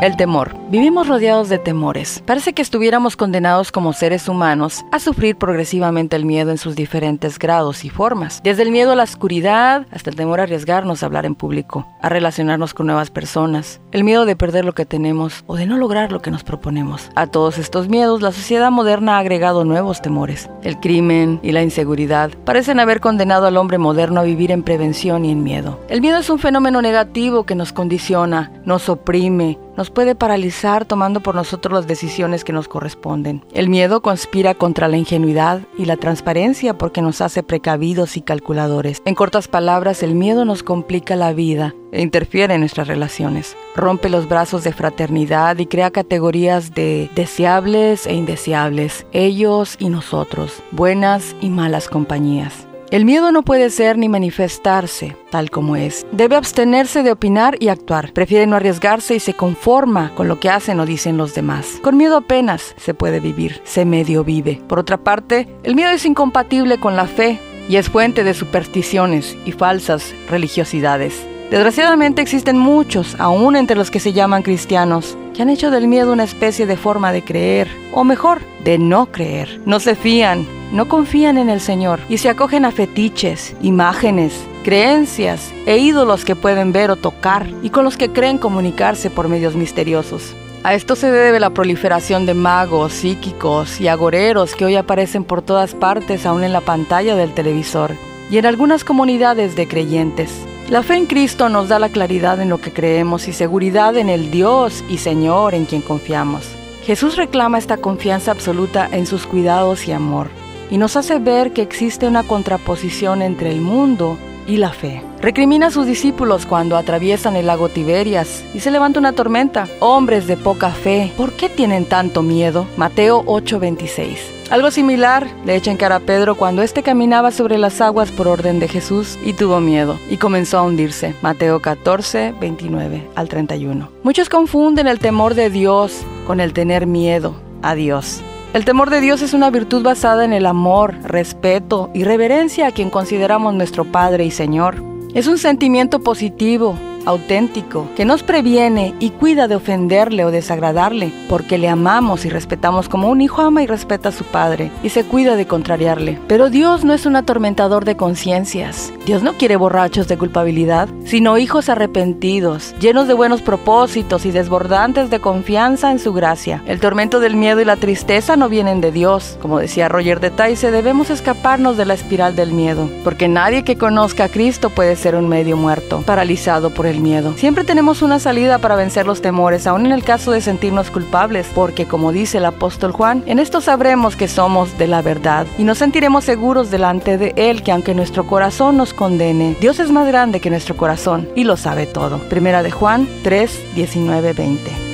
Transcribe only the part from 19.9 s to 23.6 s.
temores. El crimen y la inseguridad parecen haber condenado al